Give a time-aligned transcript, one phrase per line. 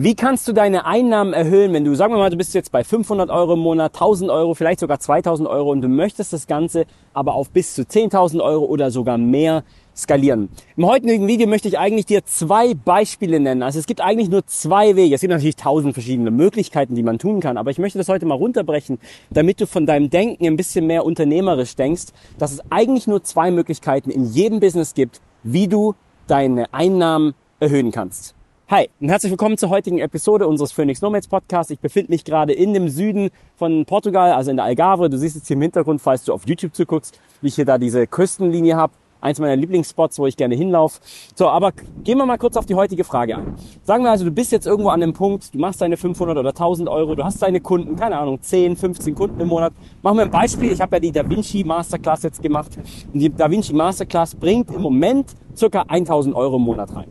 [0.00, 2.84] Wie kannst du deine Einnahmen erhöhen, wenn du, sagen wir mal, du bist jetzt bei
[2.84, 6.86] 500 Euro im Monat, 1000 Euro, vielleicht sogar 2000 Euro und du möchtest das Ganze
[7.14, 9.64] aber auf bis zu 10.000 Euro oder sogar mehr
[9.96, 10.50] skalieren.
[10.76, 13.64] Im heutigen Video möchte ich eigentlich dir zwei Beispiele nennen.
[13.64, 15.16] Also es gibt eigentlich nur zwei Wege.
[15.16, 18.24] Es gibt natürlich tausend verschiedene Möglichkeiten, die man tun kann, aber ich möchte das heute
[18.24, 23.08] mal runterbrechen, damit du von deinem Denken ein bisschen mehr unternehmerisch denkst, dass es eigentlich
[23.08, 25.96] nur zwei Möglichkeiten in jedem Business gibt, wie du
[26.28, 28.37] deine Einnahmen erhöhen kannst.
[28.70, 31.70] Hi und herzlich willkommen zur heutigen Episode unseres Phoenix Nomads Podcasts.
[31.70, 35.08] Ich befinde mich gerade in dem Süden von Portugal, also in der Algarve.
[35.08, 37.78] Du siehst jetzt hier im Hintergrund, falls du auf YouTube zuguckst, wie ich hier da
[37.78, 38.92] diese Küstenlinie habe
[39.22, 41.00] eins meiner Lieblingsspots, wo ich gerne hinlaufe.
[41.34, 41.72] So, aber
[42.04, 43.54] gehen wir mal kurz auf die heutige Frage ein.
[43.84, 46.50] Sagen wir also, du bist jetzt irgendwo an dem Punkt, du machst deine 500 oder
[46.50, 49.72] 1000 Euro, du hast deine Kunden, keine Ahnung, 10, 15 Kunden im Monat.
[50.02, 50.72] Machen wir ein Beispiel.
[50.72, 52.78] Ich habe ja die Da Vinci Masterclass jetzt gemacht.
[53.14, 57.08] Und die Da Vinci Masterclass bringt im Moment circa 1000 Euro im Monat rein.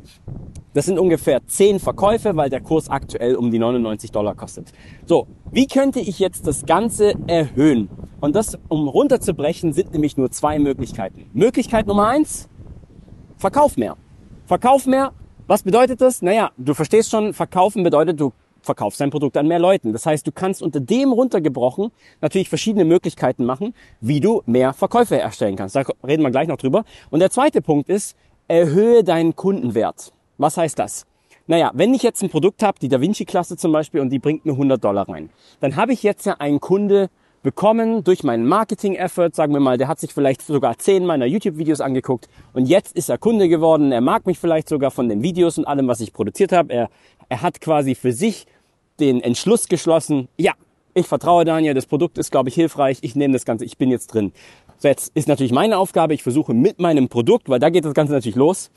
[0.77, 4.72] Das sind ungefähr 10 Verkäufe, weil der Kurs aktuell um die 99 Dollar kostet.
[5.08, 7.89] So, wie könnte ich jetzt das Ganze erhöhen?
[8.22, 11.31] Und das, um runterzubrechen, sind nämlich nur zwei Möglichkeiten.
[11.33, 12.48] Möglichkeit Nummer eins,
[13.39, 13.98] verkauf mehr.
[14.45, 15.14] Verkauf mehr.
[15.48, 16.22] Was bedeutet das?
[16.22, 19.94] Naja, du verstehst schon, verkaufen bedeutet, du verkaufst dein Produkt an mehr Leuten.
[19.94, 21.89] Das heißt, du kannst unter dem runtergebrochen
[22.22, 25.75] natürlich verschiedene Möglichkeiten machen, wie du mehr Verkäufe erstellen kannst.
[25.75, 26.83] Da reden wir gleich noch drüber.
[27.09, 28.16] Und der zweite Punkt ist,
[28.48, 30.14] erhöhe deinen Kundenwert.
[30.38, 31.05] Was heißt das?
[31.47, 34.45] Naja, wenn ich jetzt ein Produkt habe, die Da Vinci-Klasse zum Beispiel, und die bringt
[34.45, 35.30] mir 100 Dollar rein,
[35.61, 37.09] dann habe ich jetzt ja einen Kunde
[37.41, 41.80] bekommen durch meinen Marketing-Effort, sagen wir mal, der hat sich vielleicht sogar zehn meiner YouTube-Videos
[41.80, 45.58] angeguckt und jetzt ist er Kunde geworden, er mag mich vielleicht sogar von den Videos
[45.58, 46.73] und allem, was ich produziert habe.
[46.73, 46.89] Er,
[47.30, 48.47] er hat quasi für sich
[48.99, 50.53] den Entschluss geschlossen, ja,
[50.93, 53.91] ich vertraue Daniel, das Produkt ist, glaube ich, hilfreich, ich nehme das Ganze, ich bin
[53.91, 54.33] jetzt drin.
[54.80, 57.93] So, jetzt ist natürlich meine Aufgabe, ich versuche mit meinem Produkt, weil da geht das
[57.93, 58.71] Ganze natürlich los,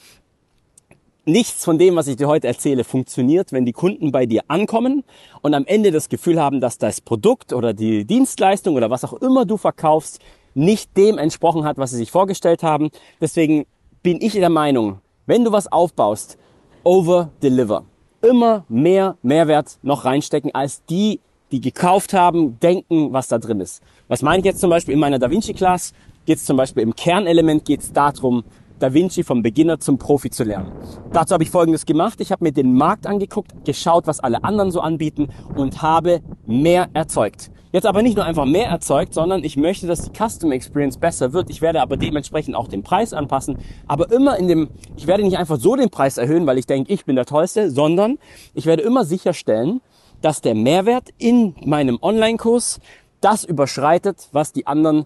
[1.24, 5.04] nichts von dem, was ich dir heute erzähle, funktioniert, wenn die Kunden bei dir ankommen
[5.42, 9.14] und am Ende das Gefühl haben, dass das Produkt oder die Dienstleistung oder was auch
[9.14, 10.20] immer du verkaufst,
[10.54, 12.90] nicht dem entsprochen hat, was sie sich vorgestellt haben.
[13.20, 13.66] Deswegen
[14.02, 16.38] bin ich der Meinung, wenn du was aufbaust,
[16.82, 17.84] over deliver.
[18.22, 21.20] Immer mehr Mehrwert noch reinstecken, als die,
[21.52, 23.82] die gekauft haben, denken, was da drin ist.
[24.08, 25.92] Was meine ich jetzt zum Beispiel in meiner Da Vinci Class?
[26.26, 28.44] Geht es zum Beispiel im Kernelement geht es darum,
[28.80, 30.72] Da Vinci vom Beginner zum Profi zu lernen.
[31.12, 32.20] Dazu habe ich Folgendes gemacht.
[32.20, 36.88] Ich habe mir den Markt angeguckt, geschaut, was alle anderen so anbieten und habe mehr
[36.94, 37.50] erzeugt.
[37.72, 41.34] Jetzt aber nicht nur einfach mehr erzeugt, sondern ich möchte, dass die Custom Experience besser
[41.34, 41.50] wird.
[41.50, 43.58] Ich werde aber dementsprechend auch den Preis anpassen.
[43.86, 46.90] Aber immer in dem, ich werde nicht einfach so den Preis erhöhen, weil ich denke,
[46.90, 48.18] ich bin der Tollste, sondern
[48.54, 49.82] ich werde immer sicherstellen,
[50.22, 52.80] dass der Mehrwert in meinem Online-Kurs
[53.20, 55.04] das überschreitet, was die anderen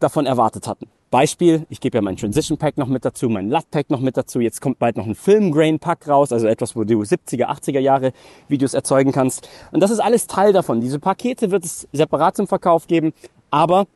[0.00, 0.88] davon erwartet hatten.
[1.10, 4.16] Beispiel, ich gebe ja mein Transition Pack noch mit dazu, mein LUT Pack noch mit
[4.16, 4.40] dazu.
[4.40, 7.80] Jetzt kommt bald noch ein Film Grain Pack raus, also etwas, wo du 70er, 80er
[7.80, 8.12] Jahre
[8.48, 9.48] Videos erzeugen kannst.
[9.72, 10.80] Und das ist alles Teil davon.
[10.80, 13.12] Diese Pakete wird es separat zum Verkauf geben,
[13.50, 13.86] aber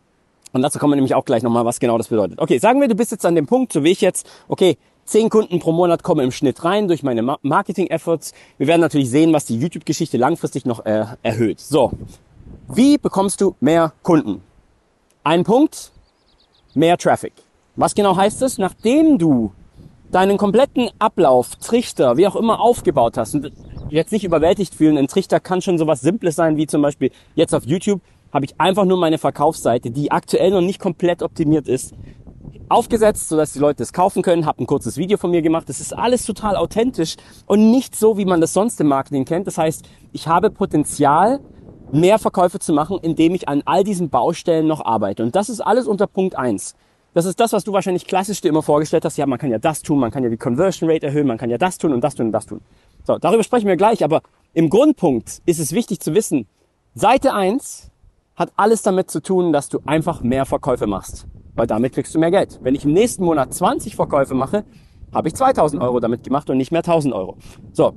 [0.52, 2.38] und dazu kommen wir nämlich auch gleich nochmal, was genau das bedeutet.
[2.38, 5.28] Okay, sagen wir, du bist jetzt an dem Punkt, so wie ich jetzt, okay, zehn
[5.28, 8.32] Kunden pro Monat kommen im Schnitt rein durch meine Marketing-Efforts.
[8.58, 11.58] Wir werden natürlich sehen, was die YouTube-Geschichte langfristig noch äh, erhöht.
[11.58, 11.90] So,
[12.72, 14.42] wie bekommst du mehr Kunden?
[15.24, 15.90] Ein Punkt,
[16.76, 17.32] mehr Traffic.
[17.76, 18.58] Was genau heißt das?
[18.58, 19.52] Nachdem du
[20.10, 23.52] deinen kompletten Ablauf, Trichter, wie auch immer aufgebaut hast und
[23.90, 27.54] jetzt nicht überwältigt fühlen, ein Trichter kann schon sowas Simples sein, wie zum Beispiel jetzt
[27.54, 28.00] auf YouTube
[28.32, 31.94] habe ich einfach nur meine Verkaufsseite, die aktuell noch nicht komplett optimiert ist,
[32.68, 35.68] aufgesetzt, sodass die Leute es kaufen können, habe ein kurzes Video von mir gemacht.
[35.68, 39.46] Das ist alles total authentisch und nicht so, wie man das sonst im Marketing kennt.
[39.46, 41.40] Das heißt, ich habe Potenzial,
[41.94, 45.22] mehr Verkäufe zu machen, indem ich an all diesen Baustellen noch arbeite.
[45.22, 46.74] Und das ist alles unter Punkt eins.
[47.14, 49.16] Das ist das, was du wahrscheinlich klassisch dir immer vorgestellt hast.
[49.16, 51.48] Ja, man kann ja das tun, man kann ja die Conversion Rate erhöhen, man kann
[51.48, 52.60] ja das tun und das tun und das tun.
[53.04, 54.22] So, darüber sprechen wir gleich, aber
[54.52, 56.48] im Grundpunkt ist es wichtig zu wissen,
[56.94, 57.92] Seite eins
[58.34, 61.26] hat alles damit zu tun, dass du einfach mehr Verkäufe machst.
[61.54, 62.58] Weil damit kriegst du mehr Geld.
[62.62, 64.64] Wenn ich im nächsten Monat 20 Verkäufe mache,
[65.12, 67.36] habe ich 2000 Euro damit gemacht und nicht mehr 1000 Euro.
[67.72, 67.92] So.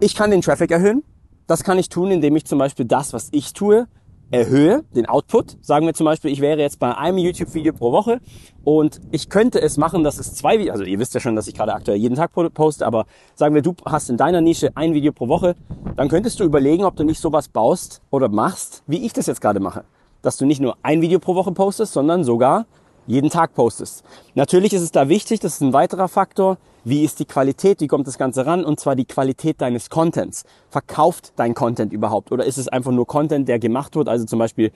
[0.00, 1.02] Ich kann den Traffic erhöhen.
[1.46, 3.86] Das kann ich tun, indem ich zum Beispiel das, was ich tue,
[4.30, 5.58] erhöhe, den Output.
[5.60, 8.20] Sagen wir zum Beispiel, ich wäre jetzt bei einem YouTube-Video pro Woche
[8.64, 11.46] und ich könnte es machen, dass es zwei Videos, also ihr wisst ja schon, dass
[11.46, 13.04] ich gerade aktuell jeden Tag poste, aber
[13.34, 15.54] sagen wir, du hast in deiner Nische ein Video pro Woche,
[15.96, 19.42] dann könntest du überlegen, ob du nicht sowas baust oder machst, wie ich das jetzt
[19.42, 19.84] gerade mache.
[20.22, 22.64] Dass du nicht nur ein Video pro Woche postest, sondern sogar
[23.06, 24.04] jeden Tag postest.
[24.34, 27.86] Natürlich ist es da wichtig, das ist ein weiterer Faktor, wie ist die Qualität, wie
[27.86, 30.44] kommt das Ganze ran und zwar die Qualität deines Contents.
[30.70, 34.08] Verkauft dein Content überhaupt oder ist es einfach nur Content, der gemacht wird?
[34.08, 34.70] Also zum Beispiel,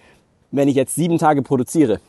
[0.51, 2.01] wenn ich jetzt sieben Tage produziere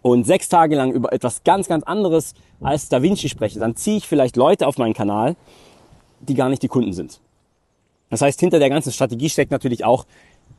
[0.00, 3.98] und sechs Tage lang über etwas ganz, ganz anderes als Da Vinci spreche, dann ziehe
[3.98, 5.36] ich vielleicht Leute auf meinen Kanal,
[6.20, 7.20] die gar nicht die Kunden sind.
[8.10, 10.04] Das heißt, hinter der ganzen Strategie steckt natürlich auch,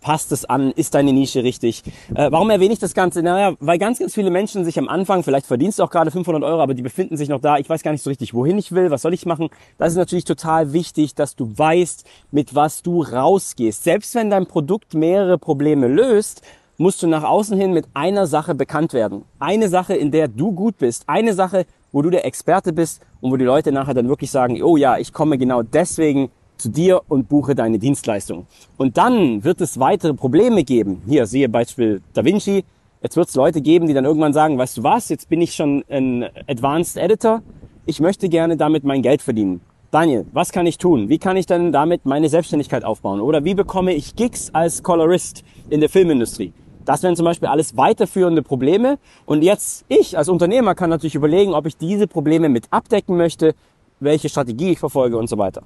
[0.03, 1.81] passt es an, ist deine Nische richtig?
[2.13, 3.23] Äh, warum erwähne ich das Ganze?
[3.23, 6.43] Naja, weil ganz, ganz viele Menschen sich am Anfang, vielleicht verdienst du auch gerade 500
[6.43, 8.73] Euro, aber die befinden sich noch da, ich weiß gar nicht so richtig, wohin ich
[8.73, 9.49] will, was soll ich machen?
[9.77, 13.83] Das ist natürlich total wichtig, dass du weißt, mit was du rausgehst.
[13.83, 16.43] Selbst wenn dein Produkt mehrere Probleme löst,
[16.77, 19.23] musst du nach außen hin mit einer Sache bekannt werden.
[19.39, 21.03] Eine Sache, in der du gut bist.
[21.07, 24.61] Eine Sache, wo du der Experte bist und wo die Leute nachher dann wirklich sagen,
[24.61, 26.29] oh ja, ich komme genau deswegen
[26.63, 28.47] zu dir und buche deine Dienstleistung.
[28.77, 31.01] Und dann wird es weitere Probleme geben.
[31.05, 32.63] Hier, siehe Beispiel Da Vinci.
[33.01, 35.53] Jetzt wird es Leute geben, die dann irgendwann sagen, weißt du was, jetzt bin ich
[35.53, 37.41] schon ein Advanced Editor.
[37.85, 39.59] Ich möchte gerne damit mein Geld verdienen.
[39.91, 41.09] Daniel, was kann ich tun?
[41.09, 43.19] Wie kann ich dann damit meine Selbstständigkeit aufbauen?
[43.19, 46.53] Oder wie bekomme ich Gigs als Colorist in der Filmindustrie?
[46.85, 48.97] Das wären zum Beispiel alles weiterführende Probleme.
[49.25, 53.53] Und jetzt, ich als Unternehmer kann natürlich überlegen, ob ich diese Probleme mit abdecken möchte,
[53.99, 55.63] welche Strategie ich verfolge und so weiter.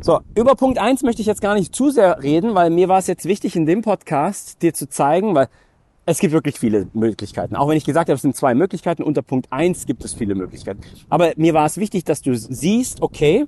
[0.00, 2.98] So, über Punkt eins möchte ich jetzt gar nicht zu sehr reden, weil mir war
[2.98, 5.48] es jetzt wichtig, in dem Podcast dir zu zeigen, weil
[6.04, 7.56] es gibt wirklich viele Möglichkeiten.
[7.56, 10.36] Auch wenn ich gesagt habe, es sind zwei Möglichkeiten, unter Punkt eins gibt es viele
[10.36, 10.80] Möglichkeiten.
[11.08, 13.44] Aber mir war es wichtig, dass du siehst, okay,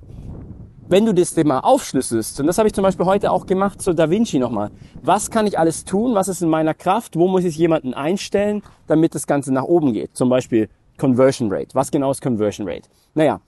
[0.89, 3.93] wenn du das Thema aufschlüsselst, und das habe ich zum Beispiel heute auch gemacht zu
[3.93, 7.45] Da Vinci nochmal, was kann ich alles tun, was ist in meiner Kraft, wo muss
[7.45, 10.17] ich jemanden einstellen, damit das Ganze nach oben geht.
[10.17, 10.67] Zum Beispiel
[10.97, 11.69] Conversion Rate.
[11.73, 12.89] Was genau ist Conversion Rate?
[13.13, 13.39] Naja,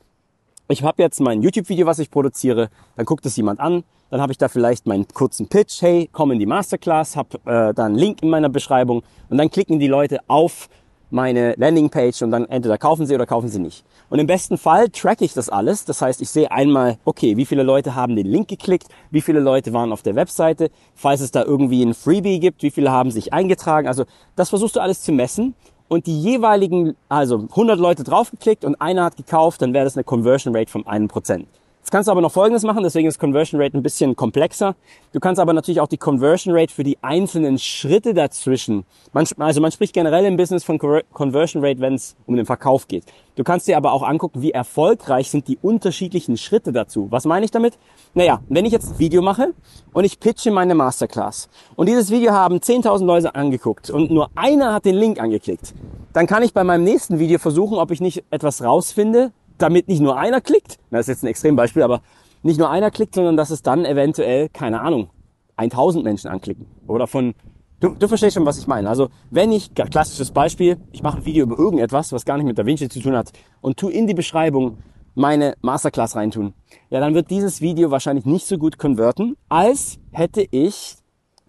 [0.72, 4.32] ich habe jetzt mein YouTube-Video, was ich produziere, dann guckt es jemand an, dann habe
[4.32, 7.96] ich da vielleicht meinen kurzen Pitch, hey, komm in die Masterclass, habe äh, da einen
[7.96, 9.04] Link in meiner Beschreibung.
[9.30, 10.70] Und dann klicken die Leute auf
[11.12, 13.84] meine Landingpage und dann entweder kaufen sie oder kaufen sie nicht.
[14.10, 15.86] Und im besten Fall track ich das alles.
[15.86, 19.40] Das heißt, ich sehe einmal, okay, wie viele Leute haben den Link geklickt, wie viele
[19.40, 23.12] Leute waren auf der Webseite, falls es da irgendwie ein Freebie gibt, wie viele haben
[23.12, 23.88] sich eingetragen.
[23.88, 25.54] Also das versuchst du alles zu messen
[25.92, 30.06] und die jeweiligen, also 100 Leute draufgeklickt und einer hat gekauft, dann wäre das eine
[30.06, 31.48] Conversion Rate von einem Prozent.
[31.82, 34.76] Jetzt kannst du aber noch Folgendes machen, deswegen ist Conversion Rate ein bisschen komplexer.
[35.14, 39.62] Du kannst aber natürlich auch die Conversion Rate für die einzelnen Schritte dazwischen, man, also
[39.62, 43.06] man spricht generell im Business von Conversion Rate, wenn es um den Verkauf geht.
[43.36, 47.08] Du kannst dir aber auch angucken, wie erfolgreich sind die unterschiedlichen Schritte dazu.
[47.10, 47.80] Was meine ich damit?
[48.14, 49.56] Naja, wenn ich jetzt ein Video mache
[49.92, 54.76] und ich pitche meine Masterclass und dieses Video haben 10.000 Leute angeguckt und nur einer
[54.76, 55.74] hat den Link angeklickt,
[56.14, 59.32] dann kann ich bei meinem nächsten Video versuchen, ob ich nicht etwas rausfinde,
[59.62, 62.02] damit nicht nur einer klickt, das ist jetzt ein Extrembeispiel, aber
[62.44, 65.10] nicht nur einer klickt, sondern dass es dann eventuell, keine Ahnung,
[65.58, 66.66] 1000 Menschen anklicken.
[66.88, 67.36] Oder von,
[67.80, 68.90] du, du verstehst schon, was ich meine.
[68.90, 72.58] Also wenn ich, klassisches Beispiel, ich mache ein Video über irgendetwas, was gar nicht mit
[72.58, 73.32] Da Vinci zu tun hat
[73.62, 74.78] und tu in die Beschreibung
[75.14, 76.54] meine Masterclass reintun,
[76.90, 80.96] ja, dann wird dieses Video wahrscheinlich nicht so gut konverten, als hätte ich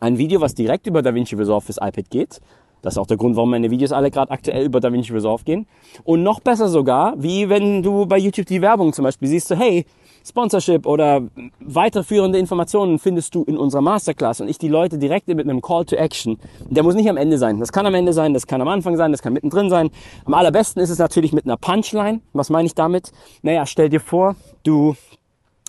[0.01, 2.41] ein Video, was direkt über DaVinci Resolve fürs iPad geht
[2.83, 5.67] das ist auch der Grund, warum meine Videos alle gerade aktuell über DaVinci Resolve gehen.
[6.05, 9.55] Und noch besser sogar, wie wenn du bei YouTube die Werbung zum Beispiel siehst, so
[9.55, 9.87] hey,
[10.25, 11.23] Sponsorship oder
[11.61, 15.85] weiterführende Informationen findest du in unserer Masterclass und ich die Leute direkt mit einem Call
[15.85, 16.39] to Action.
[16.71, 17.59] Der muss nicht am Ende sein.
[17.59, 19.91] Das kann am Ende sein, das kann am Anfang sein, das kann mittendrin sein.
[20.25, 22.21] Am allerbesten ist es natürlich mit einer Punchline.
[22.33, 23.13] Was meine ich damit?
[23.43, 24.95] Naja, stell dir vor, du,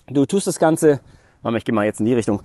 [0.08, 1.00] du tust das Ganze,
[1.56, 2.42] ich gehe mal jetzt in die Richtung.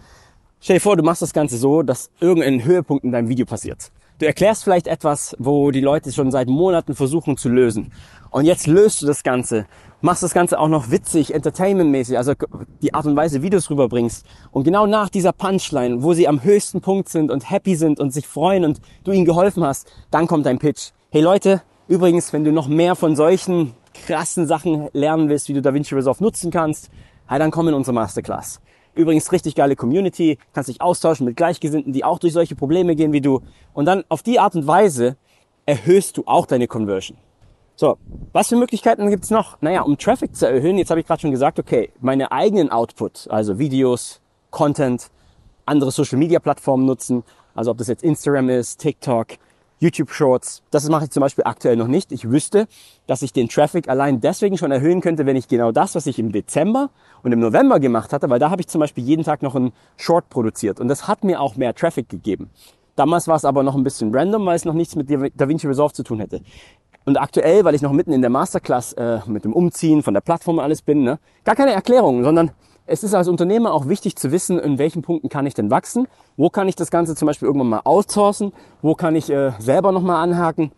[0.61, 3.91] Stell dir vor, du machst das Ganze so, dass irgendein Höhepunkt in deinem Video passiert.
[4.19, 7.93] Du erklärst vielleicht etwas, wo die Leute schon seit Monaten versuchen zu lösen.
[8.31, 9.65] Und jetzt löst du das Ganze,
[10.01, 12.33] machst das Ganze auch noch witzig, entertainmentmäßig, also
[12.81, 14.25] die Art und Weise, wie du es rüberbringst.
[14.51, 18.11] Und genau nach dieser Punchline, wo sie am höchsten Punkt sind und happy sind und
[18.11, 20.89] sich freuen und du ihnen geholfen hast, dann kommt dein Pitch.
[21.11, 23.73] Hey Leute, übrigens, wenn du noch mehr von solchen
[24.05, 26.89] krassen Sachen lernen willst, wie du DaVinci Resolve nutzen kannst,
[27.29, 28.59] dann komm in unsere Masterclass.
[28.99, 33.13] Übrigens richtig geile Community, kannst dich austauschen mit Gleichgesinnten, die auch durch solche Probleme gehen
[33.13, 33.39] wie du.
[33.71, 35.15] Und dann auf die Art und Weise
[35.65, 37.17] erhöhst du auch deine Conversion.
[37.77, 37.97] So,
[38.33, 39.61] was für Möglichkeiten gibt's noch?
[39.61, 43.27] Naja, um Traffic zu erhöhen, jetzt habe ich gerade schon gesagt, okay, meine eigenen Output,
[43.29, 44.19] also Videos,
[44.51, 45.09] Content,
[45.65, 47.23] andere Social-Media-Plattformen nutzen,
[47.55, 49.27] also ob das jetzt Instagram ist, TikTok,
[49.79, 50.61] YouTube Shorts.
[50.71, 52.11] Das mache ich zum Beispiel aktuell noch nicht.
[52.11, 52.67] Ich wüsste,
[53.07, 56.19] dass ich den Traffic allein deswegen schon erhöhen könnte, wenn ich genau das, was ich
[56.19, 56.89] im Dezember
[57.23, 59.71] und im November gemacht hatte, weil da habe ich zum Beispiel jeden Tag noch einen
[59.97, 62.49] Short produziert und das hat mir auch mehr Traffic gegeben.
[62.95, 65.93] Damals war es aber noch ein bisschen random, weil es noch nichts mit DaVinci Resolve
[65.93, 66.41] zu tun hätte.
[67.05, 70.21] Und aktuell, weil ich noch mitten in der Masterclass äh, mit dem Umziehen von der
[70.21, 72.51] Plattform alles bin, ne, gar keine Erklärung, sondern
[72.89, 76.07] es ist als Unternehmer auch wichtig zu wissen, in welchen Punkten kann ich denn wachsen,
[76.37, 79.91] wo kann ich das Ganze zum Beispiel irgendwann mal outsourcen, wo kann ich äh, selber
[79.91, 80.71] nochmal anhaken.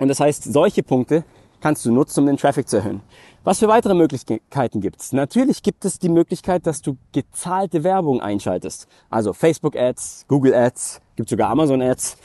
[0.00, 1.24] Und das heißt, solche Punkte
[1.60, 3.02] kannst du nutzen, um den Traffic zu erhöhen.
[3.44, 5.12] Was für weitere Möglichkeiten gibt es?
[5.12, 8.88] Natürlich gibt es die Möglichkeit, dass du gezahlte Werbung einschaltest.
[9.08, 12.16] Also Facebook Ads, Google Ads, gibt sogar Amazon Ads,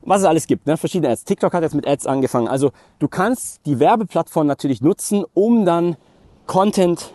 [0.00, 0.76] was es alles gibt, ne?
[0.76, 1.24] verschiedene Ads.
[1.24, 2.48] TikTok hat jetzt mit Ads angefangen.
[2.48, 5.96] Also du kannst die Werbeplattform natürlich nutzen, um dann
[6.46, 7.12] Content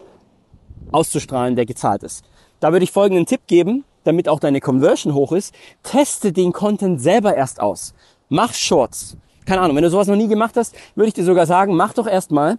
[0.91, 2.23] auszustrahlen, der gezahlt ist.
[2.59, 5.53] Da würde ich folgenden Tipp geben, damit auch deine Conversion hoch ist.
[5.83, 7.93] Teste den Content selber erst aus.
[8.29, 9.17] Mach Shorts.
[9.45, 11.93] Keine Ahnung, wenn du sowas noch nie gemacht hast, würde ich dir sogar sagen, mach
[11.93, 12.57] doch erstmal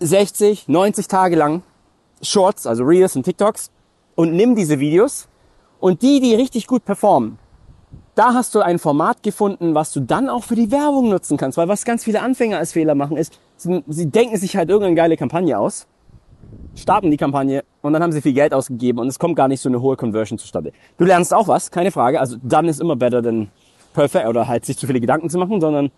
[0.00, 1.62] 60, 90 Tage lang
[2.22, 3.70] Shorts, also Reels und TikToks
[4.14, 5.28] und nimm diese Videos
[5.80, 7.38] und die, die richtig gut performen,
[8.14, 11.56] da hast du ein Format gefunden, was du dann auch für die Werbung nutzen kannst.
[11.56, 14.94] Weil was ganz viele Anfänger als Fehler machen, ist, sie, sie denken sich halt irgendeine
[14.94, 15.86] geile Kampagne aus,
[16.74, 19.60] starten die Kampagne und dann haben sie viel Geld ausgegeben und es kommt gar nicht
[19.60, 20.72] so eine hohe Conversion zustande.
[20.98, 22.20] Du lernst auch was, keine Frage.
[22.20, 23.48] Also dann ist immer better than
[23.92, 25.90] perfect oder halt sich zu viele Gedanken zu machen, sondern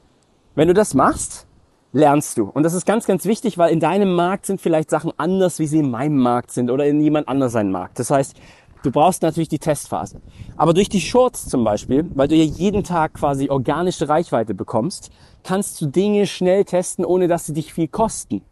[0.55, 1.47] wenn du das machst,
[1.93, 2.45] lernst du.
[2.45, 5.67] Und das ist ganz, ganz wichtig, weil in deinem Markt sind vielleicht Sachen anders, wie
[5.67, 7.99] sie in meinem Markt sind oder in jemand anders seinem Markt.
[7.99, 8.37] Das heißt,
[8.83, 10.21] Du brauchst natürlich die Testphase.
[10.57, 15.11] Aber durch die Shorts zum Beispiel, weil du ja jeden Tag quasi organische Reichweite bekommst,
[15.45, 18.43] kannst du Dinge schnell testen, ohne dass sie dich viel kosten.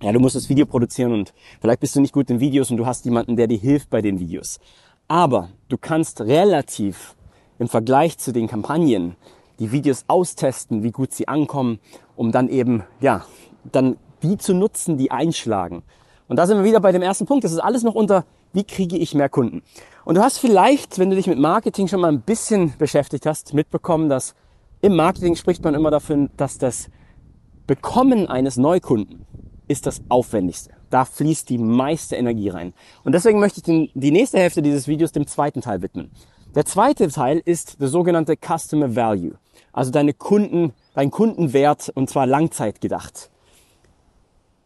[0.00, 2.76] Ja, du musst das Video produzieren und vielleicht bist du nicht gut in Videos und
[2.76, 4.60] du hast jemanden, der dir hilft bei den Videos.
[5.08, 7.16] Aber du kannst relativ
[7.58, 9.16] im Vergleich zu den Kampagnen
[9.58, 11.80] die Videos austesten, wie gut sie ankommen,
[12.14, 13.24] um dann eben, ja,
[13.72, 15.82] dann die zu nutzen, die einschlagen.
[16.28, 17.42] Und da sind wir wieder bei dem ersten Punkt.
[17.42, 19.62] Das ist alles noch unter wie kriege ich mehr Kunden?
[20.04, 23.52] Und du hast vielleicht, wenn du dich mit Marketing schon mal ein bisschen beschäftigt hast,
[23.52, 24.34] mitbekommen, dass
[24.80, 26.88] im Marketing spricht man immer davon, dass das
[27.66, 29.26] Bekommen eines Neukunden
[29.68, 30.72] ist das Aufwendigste.
[30.90, 32.72] Da fließt die meiste Energie rein.
[33.04, 36.10] Und deswegen möchte ich den, die nächste Hälfte dieses Videos dem zweiten Teil widmen.
[36.54, 39.34] Der zweite Teil ist der sogenannte Customer Value.
[39.72, 43.30] Also deine Kunden, dein Kundenwert und zwar Langzeit gedacht.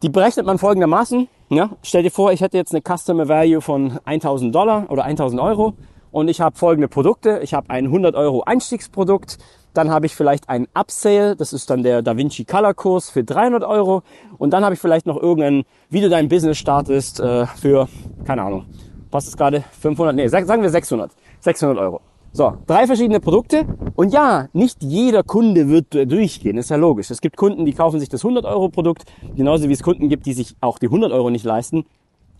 [0.03, 1.29] Die berechnet man folgendermaßen.
[1.51, 5.41] Ja, stell dir vor, ich hätte jetzt eine Customer Value von 1000 Dollar oder 1000
[5.41, 5.75] Euro
[6.13, 7.41] und ich habe folgende Produkte.
[7.43, 9.39] Ich habe ein 100 Euro Einstiegsprodukt,
[9.75, 13.65] dann habe ich vielleicht ein Upsale, das ist dann der DaVinci Color Kurs für 300
[13.65, 14.03] Euro
[14.39, 17.89] und dann habe ich vielleicht noch irgendein, wie du dein Business startest äh, für,
[18.25, 18.67] keine Ahnung,
[19.11, 22.01] passt es gerade, 500, nee, sagen wir 600, 600 Euro.
[22.35, 23.67] So, drei verschiedene Produkte.
[23.95, 27.11] Und ja, nicht jeder Kunde wird durchgehen, ist ja logisch.
[27.11, 29.05] Es gibt Kunden, die kaufen sich das 100 Euro Produkt,
[29.37, 31.85] genauso wie es Kunden gibt, die sich auch die 100 Euro nicht leisten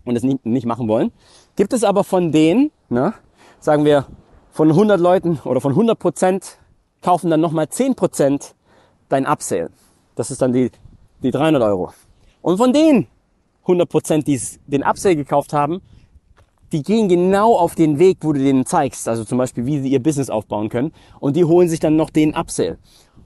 [0.03, 1.11] und es nicht, nicht machen wollen.
[1.55, 3.13] Gibt es aber von denen, ne,
[3.63, 4.05] sagen wir,
[4.51, 6.57] von 100 Leuten oder von 100 Prozent
[7.01, 8.55] kaufen dann nochmal 10 Prozent
[9.09, 9.69] dein Upsale.
[10.15, 10.69] Das ist dann die,
[11.23, 11.93] die 300 Euro.
[12.41, 13.07] Und von denen
[13.63, 15.81] 100 Prozent, die den Upsale gekauft haben,
[16.73, 19.89] die gehen genau auf den Weg, wo du denen zeigst, also zum Beispiel, wie sie
[19.89, 22.77] ihr Business aufbauen können und die holen sich dann noch den Upsell.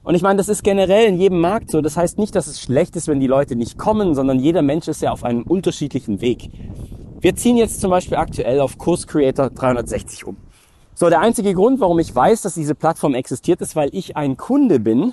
[0.04, 1.80] Und ich meine, das ist generell in jedem Markt so.
[1.80, 4.86] Das heißt nicht, dass es schlecht ist, wenn die Leute nicht kommen, sondern jeder Mensch
[4.86, 6.50] ist ja auf einem unterschiedlichen Weg.
[7.20, 10.36] Wir ziehen jetzt zum Beispiel aktuell auf Kurs Creator 360 um.
[10.94, 14.36] So, der einzige Grund, warum ich weiß, dass diese Plattform existiert, ist, weil ich ein
[14.36, 15.12] Kunde bin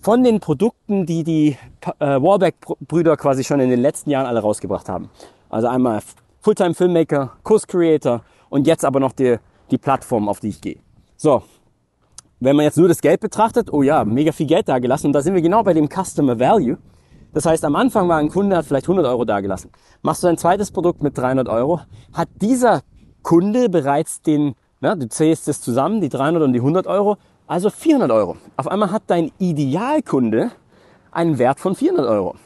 [0.00, 1.58] von den Produkten, die die
[1.98, 5.10] äh, Warbeck-Brüder quasi schon in den letzten Jahren alle rausgebracht haben.
[5.50, 6.00] Also einmal
[6.40, 9.36] Fulltime-Filmmaker, Kurs-Creator und jetzt aber noch die,
[9.70, 10.78] die Plattform, auf die ich gehe.
[11.16, 11.42] So,
[12.40, 15.08] wenn man jetzt nur das Geld betrachtet, oh ja, mega viel Geld da gelassen.
[15.08, 16.78] Und da sind wir genau bei dem Customer Value.
[17.34, 19.70] Das heißt, am Anfang war ein Kunde, hat vielleicht 100 Euro da gelassen.
[20.02, 21.80] Machst du ein zweites Produkt mit 300 Euro,
[22.12, 22.82] hat dieser
[23.22, 27.16] Kunde bereits den, na, du zählst es zusammen, die 300 und die 100 Euro,
[27.48, 28.36] also 400 Euro.
[28.56, 30.52] Auf einmal hat dein Idealkunde
[31.10, 32.36] einen Wert von 400 Euro.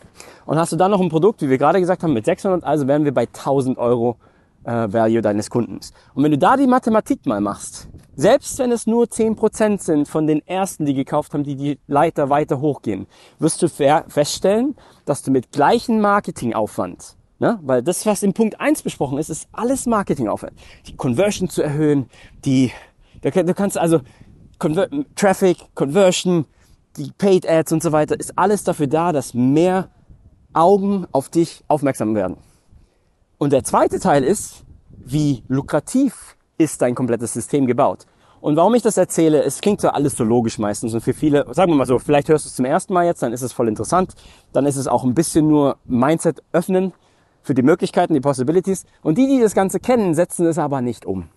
[0.47, 2.88] Und hast du dann noch ein Produkt, wie wir gerade gesagt haben, mit 600, also
[2.88, 4.16] wären wir bei 1000 Euro
[4.64, 5.92] äh, Value deines Kundens.
[6.14, 10.26] Und wenn du da die Mathematik mal machst, selbst wenn es nur 10% sind von
[10.26, 13.06] den ersten, die gekauft haben, die die Leiter weiter hochgehen,
[13.38, 18.82] wirst du feststellen, dass du mit gleichem Marketingaufwand, ne, weil das, was in Punkt 1
[18.82, 20.58] besprochen ist, ist alles Marketingaufwand.
[20.88, 22.10] Die Conversion zu erhöhen,
[22.44, 22.72] die,
[23.22, 24.00] du kannst also
[24.58, 26.46] Conver Traffic, Conversion,
[26.96, 29.90] die Paid Ads und so weiter, ist alles dafür da, dass mehr
[30.52, 32.37] Augen auf dich aufmerksam werden.
[33.38, 38.06] Und der zweite Teil ist, wie lukrativ ist dein komplettes System gebaut.
[38.40, 41.46] Und warum ich das erzähle, es klingt so alles so logisch meistens und für viele,
[41.52, 43.52] sagen wir mal so, vielleicht hörst du es zum ersten Mal jetzt, dann ist es
[43.52, 44.14] voll interessant,
[44.52, 46.92] dann ist es auch ein bisschen nur Mindset öffnen
[47.42, 48.84] für die Möglichkeiten, die Possibilities.
[49.02, 51.28] Und die, die das Ganze kennen, setzen es aber nicht um.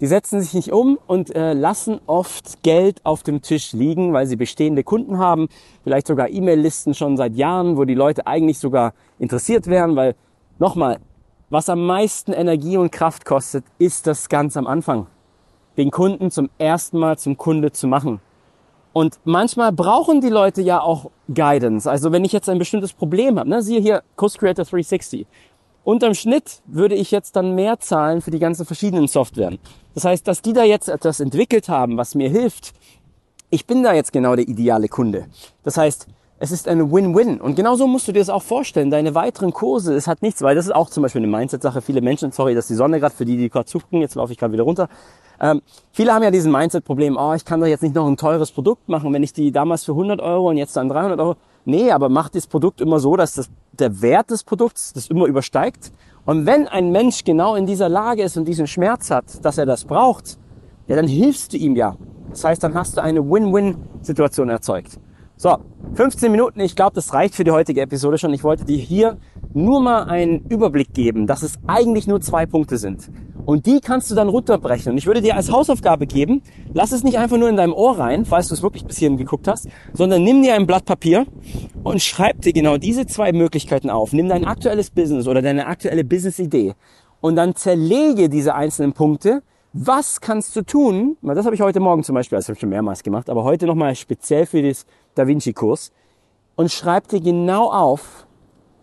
[0.00, 4.26] Die setzen sich nicht um und äh, lassen oft Geld auf dem Tisch liegen, weil
[4.26, 5.48] sie bestehende Kunden haben,
[5.84, 10.16] vielleicht sogar E-Mail-Listen schon seit Jahren, wo die Leute eigentlich sogar interessiert wären, weil
[10.58, 10.98] nochmal,
[11.52, 15.06] was am meisten Energie und Kraft kostet, ist das ganz am Anfang.
[15.76, 18.22] Den Kunden zum ersten Mal zum Kunde zu machen.
[18.94, 21.90] Und manchmal brauchen die Leute ja auch Guidance.
[21.90, 25.26] Also wenn ich jetzt ein bestimmtes Problem habe, ne, siehe hier Cost Creator 360.
[25.84, 29.58] Unterm Schnitt würde ich jetzt dann mehr zahlen für die ganzen verschiedenen Softwaren.
[29.94, 32.72] Das heißt, dass die da jetzt etwas entwickelt haben, was mir hilft,
[33.50, 35.26] ich bin da jetzt genau der ideale Kunde.
[35.64, 36.06] Das heißt,
[36.42, 37.40] Es ist eine Win-Win.
[37.40, 38.90] Und genauso musst du dir das auch vorstellen.
[38.90, 41.82] Deine weiteren Kurse, es hat nichts, weil das ist auch zum Beispiel eine Mindset-Sache.
[41.82, 44.38] Viele Menschen, sorry, dass die Sonne gerade, für die, die gerade zugucken, jetzt laufe ich
[44.38, 44.88] gerade wieder runter.
[45.40, 48.50] Ähm, viele haben ja diesen Mindset-Problem, oh, ich kann doch jetzt nicht noch ein teures
[48.50, 51.36] Produkt machen, wenn ich die damals für 100 Euro und jetzt dann 300 Euro.
[51.64, 55.26] Nee, aber mach das Produkt immer so, dass das, der Wert des Produkts das immer
[55.26, 55.92] übersteigt.
[56.24, 59.66] Und wenn ein Mensch genau in dieser Lage ist und diesen Schmerz hat, dass er
[59.66, 60.38] das braucht,
[60.88, 61.94] ja, dann hilfst du ihm ja.
[62.30, 64.98] Das heißt, dann hast du eine Win-Win-Situation erzeugt.
[65.42, 65.56] So,
[65.94, 68.32] 15 Minuten, ich glaube, das reicht für die heutige Episode schon.
[68.32, 69.18] Ich wollte dir hier
[69.52, 73.10] nur mal einen Überblick geben, dass es eigentlich nur zwei Punkte sind.
[73.44, 74.92] Und die kannst du dann runterbrechen.
[74.92, 77.98] Und ich würde dir als Hausaufgabe geben, lass es nicht einfach nur in deinem Ohr
[77.98, 81.26] rein, falls du es wirklich bis hierhin geguckt hast, sondern nimm dir ein Blatt Papier
[81.82, 84.12] und schreib dir genau diese zwei Möglichkeiten auf.
[84.12, 86.74] Nimm dein aktuelles Business oder deine aktuelle Business-Idee
[87.20, 89.42] und dann zerlege diese einzelnen Punkte
[89.72, 91.16] was kannst du tun?
[91.22, 93.66] Das habe ich heute Morgen zum Beispiel, also habe ich schon mehrmals gemacht, aber heute
[93.66, 95.92] nochmal speziell für das Da Vinci Kurs.
[96.56, 98.26] Und schreib dir genau auf,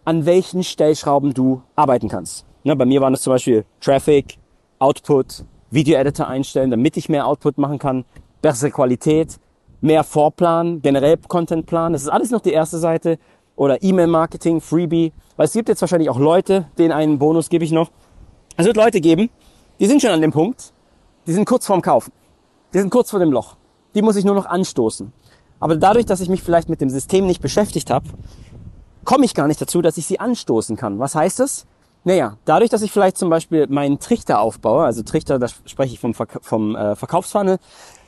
[0.04, 2.46] an welchen Stellschrauben du arbeiten kannst.
[2.64, 4.38] Bei mir waren das zum Beispiel Traffic,
[4.80, 8.06] Output, Video-Editor einstellen, damit ich mehr Output machen kann,
[8.42, 9.40] bessere Qualität,
[9.82, 11.94] mehr Vorplan, generell Contentplan.
[11.94, 13.20] Das ist alles noch die erste Seite.
[13.56, 15.14] Oder E-Mail-Marketing, Freebie.
[15.38, 17.92] Weil es gibt jetzt wahrscheinlich auch Leute, denen einen Bonus gebe ich noch.
[18.58, 19.30] Es wird Leute geben,
[19.80, 20.74] die sind schon an dem Punkt,
[21.30, 22.12] die sind kurz vorm Kaufen.
[22.74, 23.56] Die sind kurz vor dem Loch.
[23.94, 25.14] Die muss ich nur noch anstoßen.
[25.60, 28.08] Aber dadurch, dass ich mich vielleicht mit dem System nicht beschäftigt habe,
[29.06, 30.98] komme ich gar nicht dazu, dass ich sie anstoßen kann.
[30.98, 31.68] Was heißt das?
[32.04, 36.00] Naja, dadurch, dass ich vielleicht zum Beispiel meinen Trichter aufbaue, also Trichter, da spreche ich
[36.00, 37.60] vom, Verk vom äh, Verkaufsfunnel,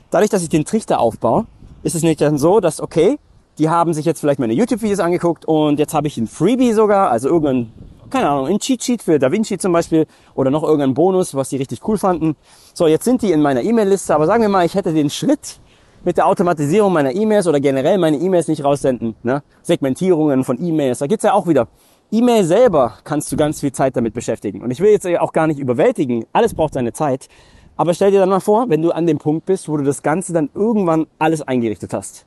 [0.10, 1.46] dadurch, dass ich den Trichter aufbaue,
[1.84, 3.20] ist es nicht dann so, dass, okay,
[3.60, 7.12] die haben sich jetzt vielleicht meine YouTube-Videos angeguckt und jetzt habe ich ein Freebie sogar,
[7.12, 7.72] also irgendein
[8.12, 11.58] keine Ahnung, ein Cheat Sheet für DaVinci zum Beispiel oder noch irgendein Bonus, was die
[11.58, 12.36] richtig cool fanden.
[12.74, 15.60] So, jetzt sind die in meiner E-Mail-Liste, aber sagen wir mal, ich hätte den Schritt
[16.04, 19.44] mit der Automatisierung meiner E-Mails oder generell meine E-Mails nicht raussenden, ne?
[19.62, 21.68] Segmentierungen von E-Mails, da geht's ja auch wieder.
[22.12, 24.62] E-Mail selber kannst du ganz viel Zeit damit beschäftigen.
[24.62, 27.30] Und ich will jetzt auch gar nicht überwältigen, alles braucht seine Zeit.
[27.78, 30.04] Aber stell dir dann mal vor, wenn du an dem Punkt bist, wo du das
[30.04, 32.26] Ganze dann irgendwann alles eingerichtet hast,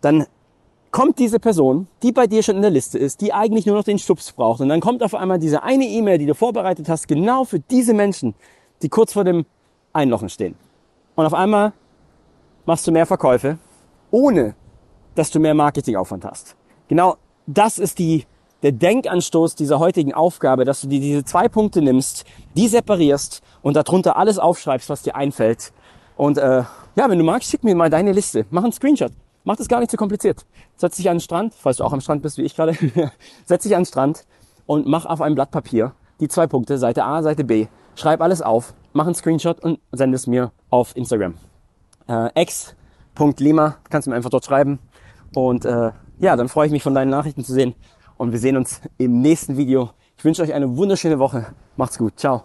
[0.00, 0.26] dann
[0.94, 3.82] kommt diese Person, die bei dir schon in der Liste ist, die eigentlich nur noch
[3.82, 4.60] den Stups braucht.
[4.60, 7.92] Und dann kommt auf einmal diese eine E-Mail, die du vorbereitet hast, genau für diese
[7.92, 8.36] Menschen,
[8.80, 9.44] die kurz vor dem
[9.92, 10.54] Einlochen stehen.
[11.16, 11.72] Und auf einmal
[12.64, 13.58] machst du mehr Verkäufe,
[14.12, 14.54] ohne
[15.16, 16.54] dass du mehr Marketingaufwand hast.
[16.86, 17.16] Genau
[17.48, 18.24] das ist die,
[18.62, 23.74] der Denkanstoß dieser heutigen Aufgabe, dass du dir diese zwei Punkte nimmst, die separierst und
[23.74, 25.72] darunter alles aufschreibst, was dir einfällt.
[26.16, 26.62] Und äh,
[26.94, 28.46] ja, wenn du magst, schick mir mal deine Liste.
[28.50, 29.10] Mach einen Screenshot.
[29.44, 30.46] Mach das gar nicht zu kompliziert.
[30.76, 32.76] Setz dich an den Strand, falls du auch am Strand bist wie ich gerade.
[33.44, 34.24] Setz dich an den Strand
[34.66, 37.66] und mach auf einem Blatt Papier die zwei Punkte, Seite A, Seite B.
[37.96, 41.34] Schreib alles auf, mach einen Screenshot und send es mir auf Instagram.
[42.08, 44.78] Äh, x.lima, kannst du mir einfach dort schreiben.
[45.34, 47.74] Und äh, ja, dann freue ich mich von deinen Nachrichten zu sehen.
[48.16, 49.90] Und wir sehen uns im nächsten Video.
[50.16, 51.46] Ich wünsche euch eine wunderschöne Woche.
[51.76, 52.18] Macht's gut.
[52.18, 52.44] Ciao.